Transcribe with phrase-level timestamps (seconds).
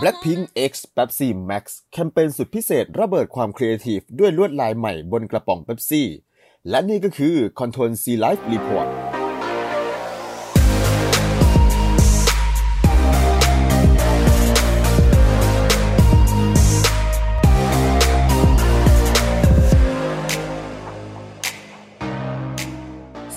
[0.00, 6.08] Blackpink X Pepsi Max แคมเปญสุดพิเศษระเบิดความครีเอทีฟด้วยลวดลายใหม่บนกระป๋องเป๊ปซี่
[6.70, 9.13] และนี่ก็คือ Control C Life Report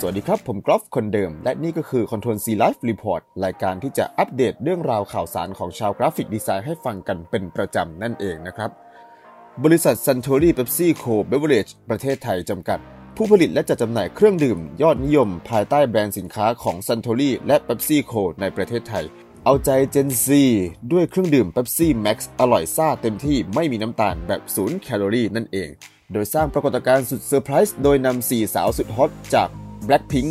[0.09, 8.69] สวัสดีครับ ผมกรอฟคนเดิม และนี่ก็คือ Control C Life Report รายการที่จะอัปเดตเรื่องราวข่าวสารของชาวกราฟิกดีไซน์ให้ฟังกันเป็นประจำนั่นเองนะครับ
[9.63, 12.79] บริษัท Suntory Pepsi Co Beverage ประเทศไทยจำกัด
[13.15, 19.05] ผู้ผลิตและจัดจำหน่ายเครื่องดื่ม ยอดนิยม ภายใต้แบรนด์สินค้าของ Suntory และ Pepsi Co ในประเทศไทย
[19.46, 20.27] เอาใจ Gen Z
[20.91, 25.69] ด้วยเครื่องดื่ม Pepsi Max อร่อยซ่าเต็มที่ไม่มีน้ำตาลแบบศูนย์แคลอรี่นั่นเอง
[26.11, 29.49] โดยสร้างปรากฏการณ์สุดเซอร์ไพรส์โดยนำ4สาวสุดฮอตจาก
[29.87, 30.29] Blackpink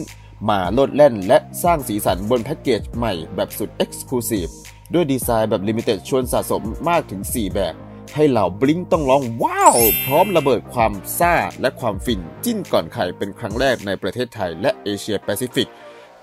[0.48, 4.52] มาโลดแล่นและสร้างสีสันบนแพ็กเกจใหม่แบบสุด Exclusive
[4.94, 7.74] ด้วยดีไซน์แบบ limited ชวนสะสมมากถึง 4 แบบ
[8.14, 15.68] ให้เหล่า Blink ต้องร้องว้าว พร้อมระเบิดความซ่าและความฟิน จิ้นก่อนใครเป็นครั้งแรกในประเทศไทยและเอเชียแปซิฟิก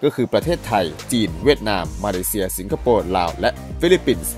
[0.03, 3.49] ก็คือประเทศไทย จีน เวียดนาม มาเลเซีย สิงคโปร์ ลาว และ
[3.81, 4.33] ฟิลิปปินส์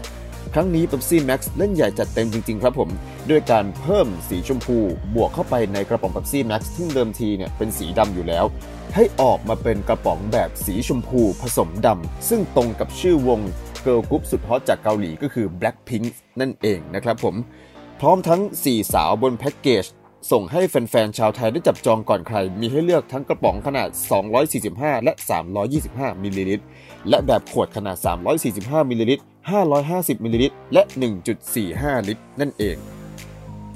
[0.54, 2.90] ครั้งนี้ Pepsi Max เล่นใหญ่จัดเต็มจริงๆ ครับผม
[3.30, 4.78] ด้วยการเพิ่มสีชมพู
[5.16, 8.46] บวกเข้าไปในกระป๋อง Pepsi Max ซึ่งเดิมทีเนี่ยเป็นสีดำอยู่แล้ว
[8.96, 13.40] ให้ออกมาเป็นกระป๋องแบบสีชมพูผสมดำซึ่งตรงกับชื่อวง
[13.84, 16.06] เกิร์ลกรุ๊ปสุดฮอตจากเกาหลีก็คือ Blackpink
[16.40, 17.36] นั่นเองนะครับผม
[18.00, 19.86] พร้อมทั้ง 4 สาวบนแพ็กเกจ
[20.32, 23.90] ส่งให้แฟนๆ ชาวไทยได้จับจองก่อนใคร มีให้เลือกทั้งกระป๋องขนาด
[24.48, 25.14] 245 และ
[25.68, 26.66] 325 มิลลิลิตร
[27.10, 27.98] และแบบขวดขนาด
[28.44, 29.24] 345 มิลลิลิตร
[29.74, 30.84] 550 มิลลิลิตร และ
[31.46, 32.78] 1.45 ลิตร นั่นเอง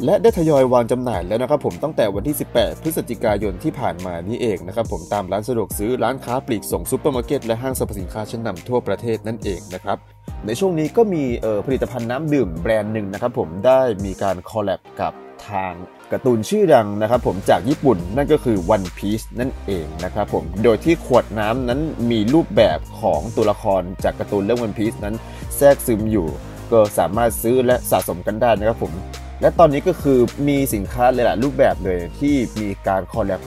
[0.06, 9.98] และได้ทยอยวางจำหน่ายแล้วนะครับผมตั้งแต่วันที่ 18 พฤศจิกายนที่ผ่านมานี้เองนะครับผมตามร้านสะดวกซื้อร้านค้าปลีกส่งซูเปอร์มาร์เก็ตและห้างสรรพสินค้าชั้นนำทั่วประเทศนั่นเองนะครับ
[10.46, 11.24] ในช่วงนี้ก็มี
[11.66, 15.14] ผลิตภัณฑ์น้ำดื่มแบรนด์หนึ่งนะครับผมได้มีการคอลแลบกับ
[15.50, 15.74] ทาง
[16.12, 21.80] การ์ตูนชื่อดังนะครับผมจากญี่ปุ่นนั่นก็คือ One Piece นั่นเองนะครับผมโดยที่ขวดน้ำนั้น
[22.12, 25.16] มีรูปแบบของตัวละครจากการ์ตูนเรื่อง One Piece นั้น
[25.58, 26.28] แทรกซึมอยู่
[26.72, 28.94] ก็สามารถซื้อและสะสมกันได้นะครับผม
[29.42, 33.42] และตอนนี้ก็คือมีสินค้าหลายๆรูปแบบเลยที่มีการคอลแลบ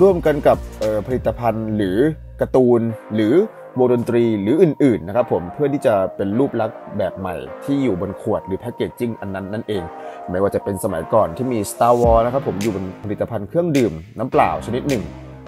[0.00, 0.58] ร่วมกันกับ
[1.06, 1.96] ผลิตภัณฑ์หรือ
[2.40, 2.80] การ์ตูน
[3.14, 3.34] หรือ
[3.78, 9.82] วงดนตรีหรืออื่น ๆ นะครับผมเพื่อที่จะเป็นรูปลักษณ์แบบใหม่ที่อยู่บนขวดหรือ packaging อันนั้นนั่นเอง
[10.30, 15.04] ไม่ว่าจะเป็นสมัยก่อนที่มี Star Wars นะครับผมอยู่บนผลิตภัณฑ์เครื่องดื่มน้ำเปล่าชนิดหนึ่ง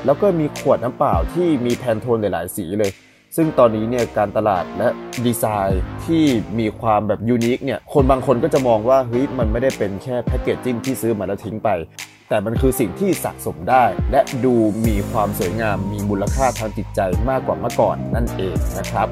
[0.06, 2.90] แล้วก็มีขวดน้ำเปล่าที่มี Pantone หลาย ๆ สีเลย
[3.36, 4.88] ซึ่งตอนนี้เนี่ยการตลาดและ
[5.26, 6.24] ดีไซน์ที่
[6.58, 11.68] มีความแบบ unique เนี่ยคนบางคนก็จะมองว่าเฮ้ยมันไม่ได้เป็นแค่ packaging ที่ซื้อมาแล้วทิ้งไป
[12.28, 14.54] แต่มันคือสิ่งที่สะสมได้ และดู
[14.86, 17.00] มีความสวยงามมีมูลค่าทางจิตใจ
[17.30, 19.08] มากกว่าเมื่อก่อนนั่นเองนะครับ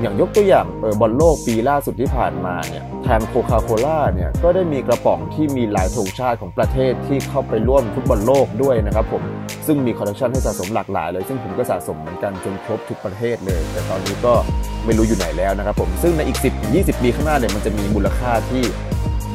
[0.00, 9.22] อย่างยกตัวอย่างเออบอลโลกปีล่าสุดที่ผ่านมาเนี่ย ทางโคคาโคล่าเนี่ยก็ได้มีกระป๋องที่มีหลายธงชาติของประเทศที่เข้าไปร่วมฟุตบอลโลกด้วยนะครับผม
[9.66, 14.32] ซึ่งมีคอลเลคชันให้สะสมหลากหลายเลย ซึ่งผมก็สะสมเหมือนกันจนครบทุกประเทศเลย แต่ตอนนี้ก็
[14.84, 16.38] ไม่รู้อยู่ไหนแล้วนะครับผมซึ่งในอีก
[16.70, 18.62] 10-20 ปีข้างหน้าเนี่ยมันจะมีมูลค่าที่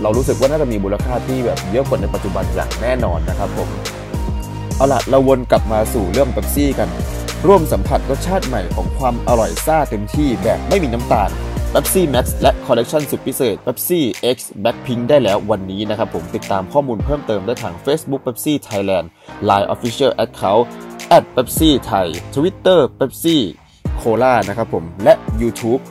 [0.01, 3.69] เรารู้สึกว่าน่าจะมีมูลค่าที่แบบเยอะกว่าในปัจจุบันอย่างแน่นอนนะครับผม
[4.77, 6.89] เอาล่ะเราวนกลับมาสู่เรื่องเป๊ปซี่กัน
[7.47, 11.29] ร่วมสัมผัสรสชาติใหม่ของความอร่อยซ่าเต็มที่แบบไม่มีน้ำตาล
[11.73, 13.99] Pepsi Max และคอลเลกชันสุดพิเศษ Pepsi
[14.35, 19.05] X Blackpink ได้แล้ววันนี้นะครับผมติดตามข้อมูลเพิ่มเติมได้ทาง Facebook Pepsi Thailand
[19.49, 20.65] Line Official Account
[21.35, 23.37] @Pepsi Thai Twitter Pepsi
[24.01, 25.81] Cola นะครับผมและ YouTube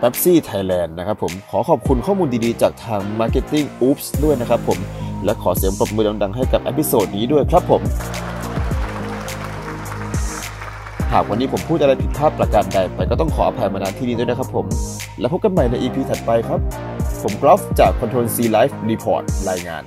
[0.00, 4.78] Pepsi Thailand นะครับผมขอขอบคุณข้อมูลดีๆ จากทาง Marketing Oops ด้วยนะครับผม
[5.24, 7.82] และขอเสียงปรบมือดังๆให้กับ episode นี้ด้วยครับผม
[11.16, 14.66] หากวันนี้ผมพูดอะไรผิดพลาดประการใดไปก็ต้องขออภัยมาณที่นี้ด้วยนะครับผม
[15.20, 16.60] แล้วพบกันใหม่ใน EP ถัดไปครับ
[17.22, 19.82] ผมกรอฟจาก Control C Life Report รายงาน